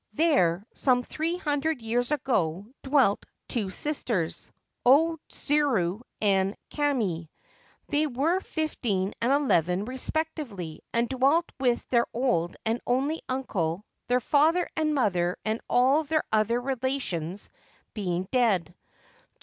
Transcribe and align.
There, 0.13 0.65
some 0.73 1.03
three 1.03 1.37
hundred 1.37 1.79
years 1.83 2.11
ago, 2.11 2.65
dwelt 2.81 3.23
two 3.47 3.69
sisters, 3.69 4.51
O 4.83 5.19
Tsuru 5.29 6.01
and 6.19 6.55
Kame. 6.71 7.29
They 7.87 8.07
were 8.07 8.39
fifteen 8.39 9.13
and 9.21 9.31
eleven 9.31 9.85
respectively, 9.85 10.81
and 10.91 11.07
dwelt 11.07 11.45
with 11.59 11.87
their 11.89 12.07
old 12.15 12.55
and 12.65 12.81
only 12.87 13.21
uncle, 13.29 13.85
their 14.07 14.19
father 14.19 14.67
and 14.75 14.95
mother 14.95 15.37
and 15.45 15.61
all 15.69 16.03
their 16.03 16.23
other 16.33 16.59
relations 16.59 17.51
being 17.93 18.27
dead. 18.31 18.73